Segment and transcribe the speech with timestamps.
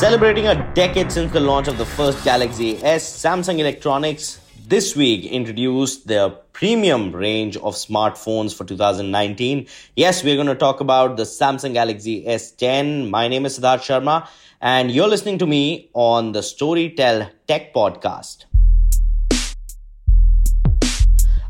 [0.00, 5.26] Celebrating a decade since the launch of the first Galaxy S, Samsung Electronics this week
[5.26, 9.66] introduced their premium range of smartphones for 2019.
[9.96, 13.10] Yes, we're going to talk about the Samsung Galaxy S10.
[13.10, 14.26] My name is Siddharth Sharma,
[14.62, 18.46] and you're listening to me on the Storytel Tech Podcast.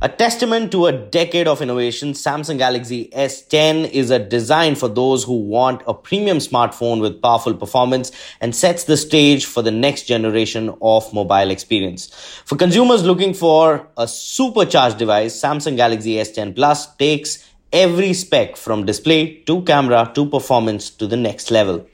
[0.02, 5.24] A testament to a decade of innovation, Samsung Galaxy S10 is a design for those
[5.24, 8.10] who want a premium smartphone with powerful performance
[8.40, 12.06] and sets the stage for the next generation of mobile experience.
[12.46, 18.86] For consumers looking for a supercharged device, Samsung Galaxy S10 Plus takes every spec from
[18.86, 21.86] display to camera to performance to the next level.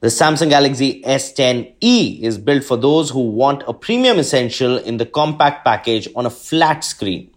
[0.00, 5.06] The Samsung Galaxy S10e is built for those who want a premium essential in the
[5.06, 7.30] compact package on a flat screen.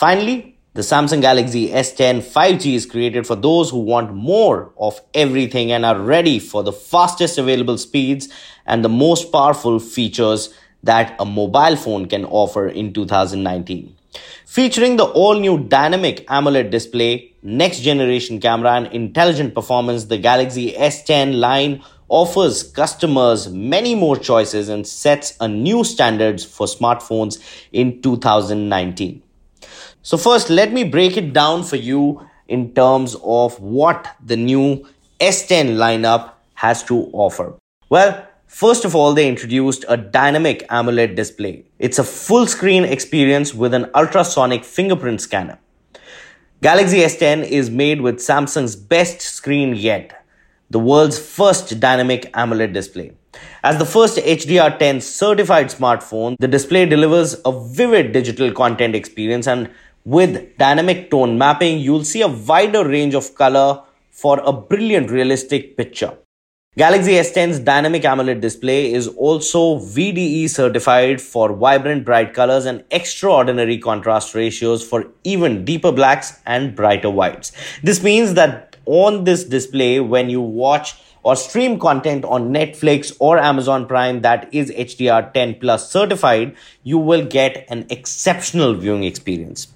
[0.00, 5.72] Finally, the Samsung Galaxy S10 5G is created for those who want more of everything
[5.72, 8.30] and are ready for the fastest available speeds
[8.64, 13.94] and the most powerful features that a mobile phone can offer in 2019.
[14.46, 20.72] Featuring the all new dynamic AMOLED display, next generation camera, and intelligent performance, the Galaxy
[20.72, 27.38] S10 line offers customers many more choices and sets a new standards for smartphones
[27.70, 29.22] in 2019.
[30.02, 34.86] So, first, let me break it down for you in terms of what the new
[35.20, 37.54] S10 lineup has to offer.
[37.90, 41.66] Well, first of all, they introduced a dynamic AMOLED display.
[41.78, 45.58] It's a full screen experience with an ultrasonic fingerprint scanner.
[46.62, 50.24] Galaxy S10 is made with Samsung's best screen yet,
[50.70, 53.12] the world's first dynamic AMOLED display.
[53.62, 59.70] As the first HDR10 certified smartphone, the display delivers a vivid digital content experience and
[60.04, 65.76] with dynamic tone mapping, you'll see a wider range of color for a brilliant realistic
[65.76, 66.16] picture.
[66.78, 73.76] Galaxy S10's dynamic AMOLED display is also VDE certified for vibrant bright colors and extraordinary
[73.76, 77.50] contrast ratios for even deeper blacks and brighter whites.
[77.82, 83.36] This means that on this display, when you watch or stream content on Netflix or
[83.38, 89.74] Amazon Prime that is HDR10 plus certified, you will get an exceptional viewing experience.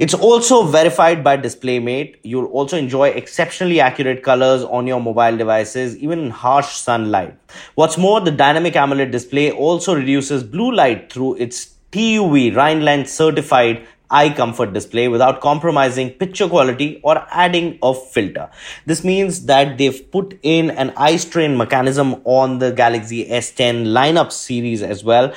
[0.00, 2.20] It's also verified by DisplayMate.
[2.22, 7.36] You'll also enjoy exceptionally accurate colors on your mobile devices, even in harsh sunlight.
[7.74, 13.86] What's more, the dynamic AMOLED display also reduces blue light through its TUV Rheinland certified
[14.10, 18.48] eye comfort display without compromising picture quality or adding a filter.
[18.86, 24.32] This means that they've put in an eye strain mechanism on the Galaxy S10 lineup
[24.32, 25.34] series as well,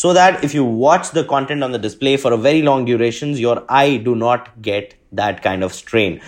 [0.00, 3.38] so that if you watch the content on the display for a very long durations
[3.38, 6.20] your eye do not get that kind of strain.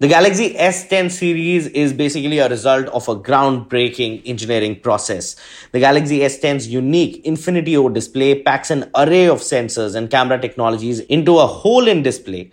[0.00, 5.36] The galaxy s10 series is basically a result of a groundbreaking engineering process.
[5.70, 10.98] The galaxy s10's unique infinity o display packs an array of sensors and camera technologies
[11.00, 12.50] into a hole in display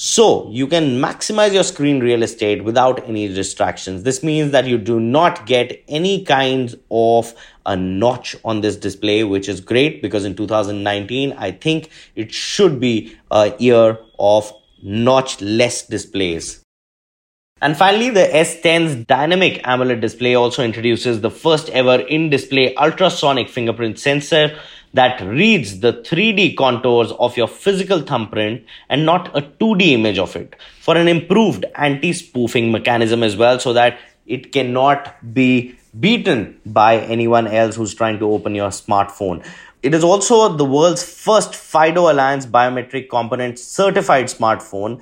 [0.00, 4.04] so you can maximize your screen real estate without any distractions.
[4.04, 7.34] This means that you do not get any kind of
[7.66, 12.78] a notch on this display, which is great because in 2019, I think it should
[12.78, 14.52] be a year of
[14.84, 16.62] notch less displays.
[17.60, 23.98] And finally, the S10's dynamic AMOLED display also introduces the first ever in-display ultrasonic fingerprint
[23.98, 24.56] sensor
[24.94, 30.34] that reads the 3D contours of your physical thumbprint and not a 2D image of
[30.36, 36.98] it for an improved anti-spoofing mechanism as well so that it cannot be beaten by
[36.98, 39.44] anyone else who's trying to open your smartphone.
[39.82, 45.00] It is also the world's first FIDO Alliance biometric component certified smartphone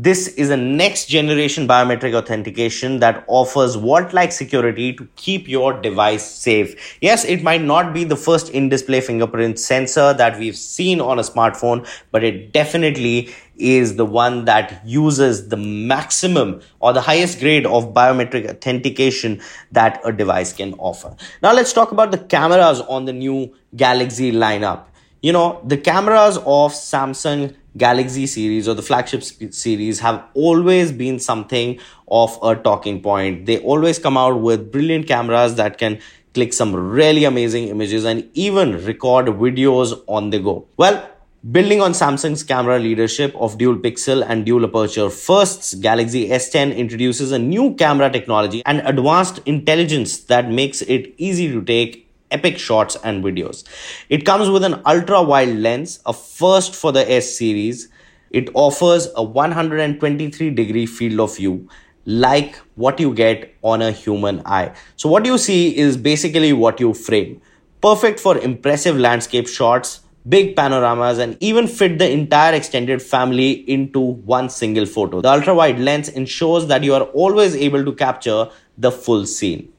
[0.00, 5.72] this is a next generation biometric authentication that offers vault like security to keep your
[5.72, 6.96] device safe.
[7.00, 11.18] Yes, it might not be the first in display fingerprint sensor that we've seen on
[11.18, 17.40] a smartphone, but it definitely is the one that uses the maximum or the highest
[17.40, 19.40] grade of biometric authentication
[19.72, 21.16] that a device can offer.
[21.42, 24.84] Now, let's talk about the cameras on the new Galaxy lineup.
[25.22, 31.18] You know, the cameras of Samsung Galaxy series or the flagship series have always been
[31.18, 31.78] something
[32.08, 33.46] of a talking point.
[33.46, 36.00] They always come out with brilliant cameras that can
[36.34, 40.66] click some really amazing images and even record videos on the go.
[40.76, 41.08] Well,
[41.52, 47.30] Building on Samsung's camera leadership of dual pixel and dual aperture firsts, Galaxy S10 introduces
[47.30, 52.96] a new camera technology and advanced intelligence that makes it easy to take epic shots
[53.04, 53.64] and videos.
[54.08, 57.88] It comes with an ultra wide lens, a first for the S series.
[58.30, 61.68] It offers a 123 degree field of view,
[62.04, 64.74] like what you get on a human eye.
[64.96, 67.40] So, what you see is basically what you frame.
[67.80, 74.00] Perfect for impressive landscape shots, big panoramas, and even fit the entire extended family into
[74.00, 75.20] one single photo.
[75.20, 79.72] The ultra wide lens ensures that you are always able to capture the full scene.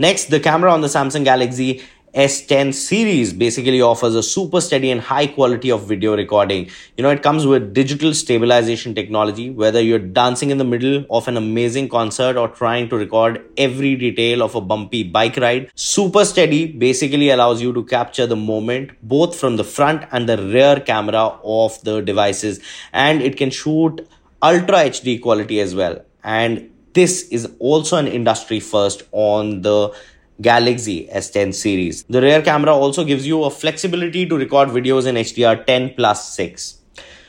[0.00, 1.82] Next, the camera on the Samsung Galaxy
[2.14, 6.70] S10 series basically offers a super steady and high quality of video recording.
[6.96, 11.26] You know, it comes with digital stabilization technology, whether you're dancing in the middle of
[11.26, 15.72] an amazing concert or trying to record every detail of a bumpy bike ride.
[15.74, 20.38] Super steady basically allows you to capture the moment both from the front and the
[20.38, 22.60] rear camera of the devices,
[22.92, 24.08] and it can shoot
[24.40, 26.04] ultra HD quality as well.
[26.22, 29.94] And this is also an industry first on the
[30.40, 32.04] Galaxy S10 series.
[32.04, 36.32] The rear camera also gives you a flexibility to record videos in HDR 10 plus
[36.34, 36.78] 6.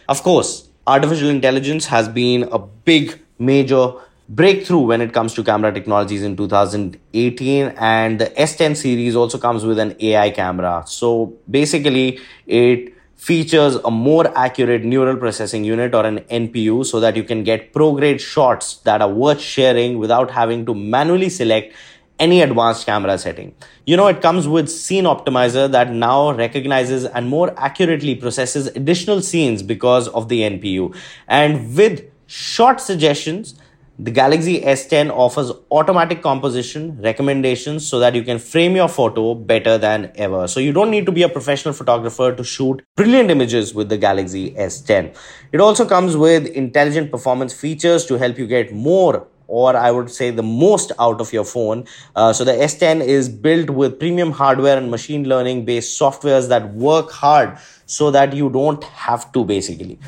[0.08, 3.94] Of course, artificial intelligence has been a big major
[4.30, 9.66] breakthrough when it comes to camera technologies in 2018 and the S10 series also comes
[9.66, 10.84] with an AI camera.
[10.86, 17.18] So basically it features a more accurate neural processing unit or an NPU so that
[17.18, 21.76] you can get pro grade shots that are worth sharing without having to manually select
[22.18, 23.54] any advanced camera setting.
[23.86, 29.22] You know, it comes with Scene Optimizer that now recognizes and more accurately processes additional
[29.22, 30.96] scenes because of the NPU.
[31.28, 33.56] And with shot suggestions,
[34.02, 39.78] the Galaxy S10 offers automatic composition recommendations so that you can frame your photo better
[39.78, 40.48] than ever.
[40.48, 43.98] So you don't need to be a professional photographer to shoot brilliant images with the
[43.98, 45.18] Galaxy S10.
[45.52, 50.10] It also comes with intelligent performance features to help you get more or I would
[50.10, 51.86] say the most out of your phone.
[52.16, 56.74] Uh, so the S10 is built with premium hardware and machine learning based softwares that
[56.74, 60.00] work hard so that you don't have to basically.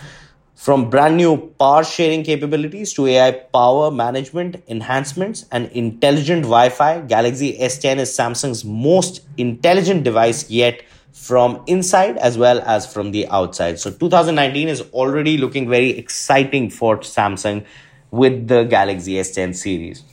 [0.62, 7.02] From brand new power sharing capabilities to AI power management enhancements and intelligent Wi Fi,
[7.02, 13.28] Galaxy S10 is Samsung's most intelligent device yet from inside as well as from the
[13.30, 13.80] outside.
[13.80, 17.66] So 2019 is already looking very exciting for Samsung
[18.12, 20.04] with the Galaxy S10 series.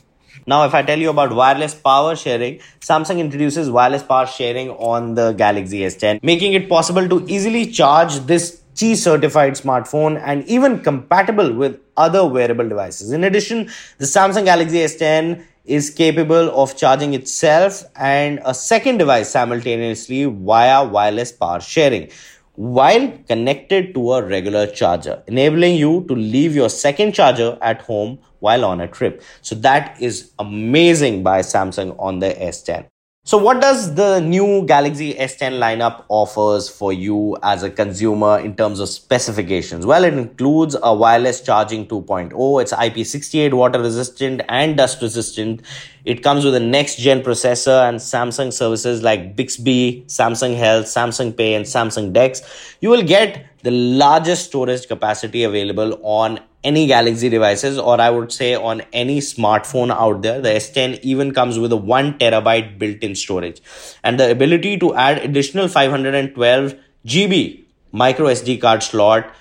[0.47, 5.13] Now, if I tell you about wireless power sharing, Samsung introduces wireless power sharing on
[5.13, 10.79] the Galaxy S10, making it possible to easily charge this Qi certified smartphone and even
[10.81, 13.11] compatible with other wearable devices.
[13.11, 19.29] In addition, the Samsung Galaxy S10 is capable of charging itself and a second device
[19.29, 22.09] simultaneously via wireless power sharing
[22.55, 28.19] while connected to a regular charger, enabling you to leave your second charger at home
[28.39, 29.23] while on a trip.
[29.41, 32.85] So that is amazing by Samsung on the S10.
[33.29, 38.55] So what does the new Galaxy S10 lineup offers for you as a consumer in
[38.55, 39.85] terms of specifications?
[39.85, 42.59] Well, it includes a wireless charging 2.0.
[42.59, 45.61] It's IP68 water resistant and dust resistant.
[46.09, 51.37] It comes with a next gen processor and Samsung services like Bixby, Samsung Health, Samsung
[51.37, 52.41] Pay and Samsung Dex.
[52.81, 58.31] You will get the largest storage capacity available on any Galaxy devices, or I would
[58.31, 60.41] say on any smartphone out there.
[60.41, 63.61] The S10 even comes with a 1 terabyte built in storage
[64.03, 66.73] and the ability to add additional 512
[67.05, 69.31] GB micro SD card slot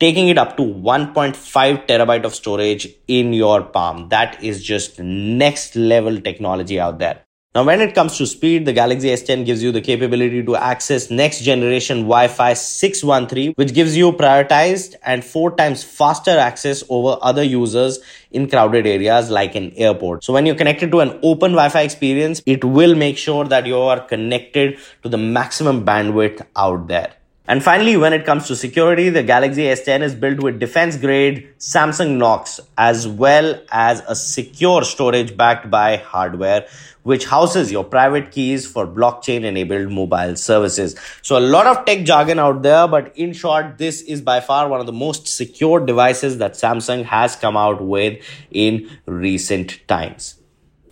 [0.00, 5.76] taking it up to 1.5 terabyte of storage in your palm that is just next
[5.76, 9.72] level technology out there now, when it comes to speed, the Galaxy S10 gives you
[9.72, 15.82] the capability to access next generation Wi-Fi 613, which gives you prioritized and four times
[15.82, 17.98] faster access over other users
[18.30, 20.22] in crowded areas like an airport.
[20.22, 23.78] So when you're connected to an open Wi-Fi experience, it will make sure that you
[23.78, 27.14] are connected to the maximum bandwidth out there.
[27.48, 31.48] And finally, when it comes to security, the Galaxy S10 is built with defense grade
[31.58, 36.66] Samsung Knox as well as a secure storage backed by hardware,
[37.04, 40.96] which houses your private keys for blockchain enabled mobile services.
[41.22, 44.68] So a lot of tech jargon out there, but in short, this is by far
[44.68, 50.34] one of the most secure devices that Samsung has come out with in recent times.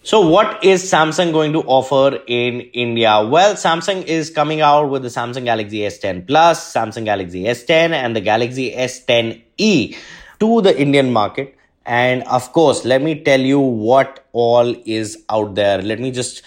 [0.06, 3.26] So what is Samsung going to offer in India?
[3.26, 8.14] Well, Samsung is coming out with the Samsung Galaxy S10 Plus, Samsung Galaxy S10 and
[8.14, 9.96] the Galaxy S10e
[10.40, 11.56] to the Indian market.
[11.86, 15.80] And of course, let me tell you what all is out there.
[15.80, 16.42] Let me just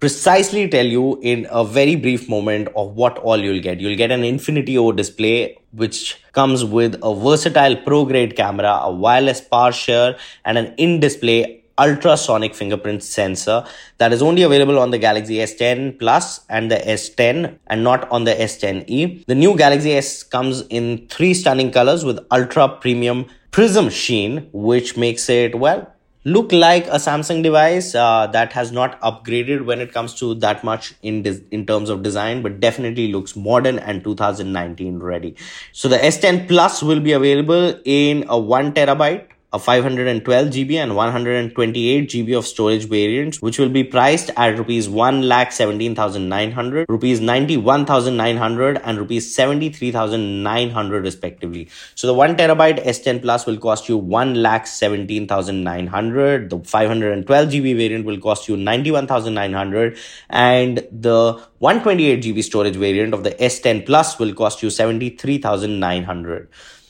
[0.00, 3.78] precisely tell you in a very brief moment of what all you'll get.
[3.78, 8.90] You'll get an Infinity O display, which comes with a versatile pro grade camera, a
[8.90, 13.64] wireless power share, and an in display ultrasonic fingerprint sensor
[13.98, 18.24] that is only available on the Galaxy S10 Plus and the S10 and not on
[18.24, 19.24] the S10e.
[19.26, 24.96] The new Galaxy S comes in three stunning colors with ultra premium prism sheen, which
[24.96, 25.90] makes it, well,
[26.24, 30.64] look like a Samsung device uh, that has not upgraded when it comes to that
[30.64, 35.36] much in in terms of design, but definitely looks modern and 2019 ready.
[35.72, 40.94] So the S10 Plus will be available in a one terabyte a 512 GB and
[40.94, 48.98] 128 GB of storage variants, which will be priced at rupees 1,17,900, rupees 91,900, and
[48.98, 51.68] rupees 73,900 respectively.
[51.94, 58.20] So the 1 terabyte S10 Plus will cost you 1,17,900, the 512 GB variant will
[58.20, 59.96] cost you 91,900,
[60.30, 66.48] and the 128 GB storage variant of the S10 Plus will cost you 73,900.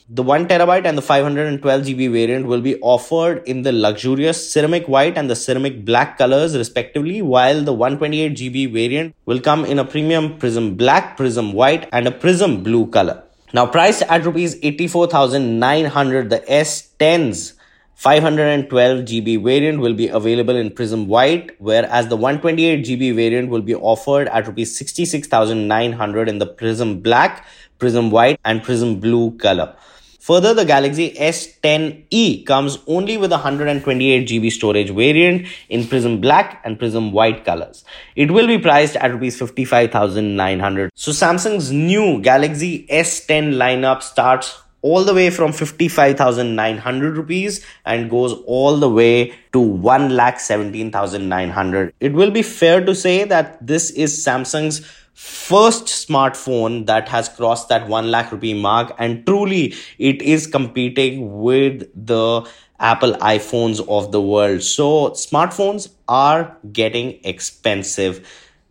[0.08, 4.86] The 1 terabyte and the 512 GB variant will be offered in the luxurious ceramic
[4.86, 9.80] white and the ceramic black colors respectively, while the 128 GB variant will come in
[9.80, 13.24] a premium prism black, prism white, and a prism blue color.
[13.52, 17.54] Now, priced at rupees 84,900, the S10's
[17.96, 23.62] 512 GB variant will be available in Prism White, whereas the 128 GB variant will
[23.62, 27.46] be offered at rupees 66,900 in the Prism Black,
[27.78, 29.74] Prism White, and Prism Blue color.
[30.20, 36.60] Further, the Galaxy S10e comes only with a 128 GB storage variant in Prism Black
[36.64, 37.82] and Prism White colors.
[38.14, 40.90] It will be priced at rupees 55,900.
[40.94, 48.32] So Samsung's new Galaxy S10 lineup starts all the way from 55,900 rupees and goes
[48.46, 51.92] all the way to 1,17,900.
[52.00, 57.68] It will be fair to say that this is Samsung's first smartphone that has crossed
[57.70, 62.46] that 1 lakh rupee mark and truly it is competing with the
[62.78, 68.20] apple iphones of the world so smartphones are getting expensive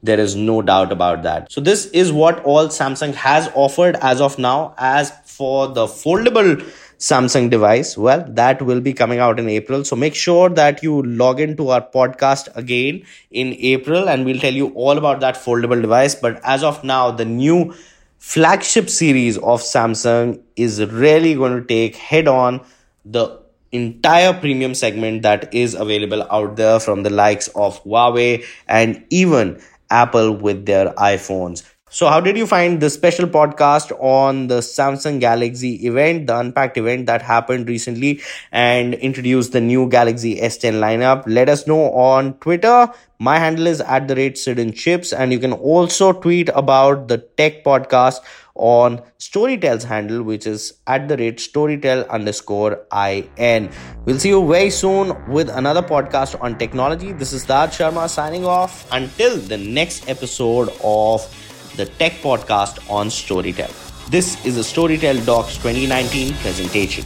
[0.06, 4.22] there is no doubt about that so this is what all samsung has offered as
[4.22, 6.58] of now as for the foldable
[6.98, 7.98] Samsung device?
[7.98, 9.84] Well, that will be coming out in April.
[9.84, 14.54] So make sure that you log into our podcast again in April and we'll tell
[14.54, 16.16] you all about that foldable device.
[16.16, 17.74] But as of now, the new
[18.18, 22.66] flagship series of Samsung is really going to take head on
[23.04, 23.40] the
[23.72, 29.62] entire premium segment that is available out there from the likes of Huawei and even
[29.90, 31.64] Apple with their iPhones.
[31.96, 36.76] So, how did you find the special podcast on the Samsung Galaxy event, the Unpacked
[36.76, 38.22] event that happened recently
[38.52, 41.24] and introduced the new Galaxy S10 lineup?
[41.26, 42.92] Let us know on Twitter.
[43.20, 47.08] My handle is at the rate Sid and Chips, and you can also tweet about
[47.08, 48.20] the tech podcast
[48.56, 53.70] on Storytel's handle, which is at the rate Storytel underscore IN.
[54.04, 57.14] We'll see you very soon with another podcast on technology.
[57.14, 58.86] This is Sid Sharma signing off.
[58.92, 61.26] Until the next episode of
[61.76, 63.72] the tech podcast on Storytel.
[64.10, 67.04] This is a Storytel Docs 2019 presentation.